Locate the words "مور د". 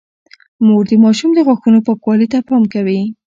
0.65-0.93